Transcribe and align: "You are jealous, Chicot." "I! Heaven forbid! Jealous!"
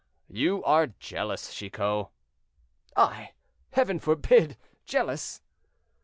"You 0.31 0.63
are 0.63 0.87
jealous, 0.87 1.53
Chicot." 1.53 2.07
"I! 2.95 3.33
Heaven 3.73 3.99
forbid! 3.99 4.57
Jealous!" 4.83 5.43